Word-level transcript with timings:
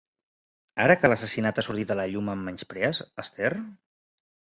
Ara 0.85 0.95
que 1.01 1.11
l'assassinat 1.11 1.61
ha 1.61 1.63
sortit 1.67 1.93
a 1.95 1.97
la 1.99 2.05
llum 2.13 2.31
em 2.35 2.41
menysprees, 2.47 3.03
Esther? 3.25 3.53